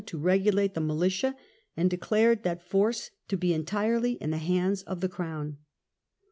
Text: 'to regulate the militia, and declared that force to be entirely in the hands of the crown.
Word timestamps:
'to 0.11 0.17
regulate 0.17 0.73
the 0.73 0.81
militia, 0.81 1.35
and 1.77 1.87
declared 1.91 2.41
that 2.41 2.67
force 2.67 3.11
to 3.27 3.37
be 3.37 3.53
entirely 3.53 4.13
in 4.13 4.31
the 4.31 4.39
hands 4.39 4.81
of 4.81 4.99
the 4.99 5.07
crown. 5.07 5.59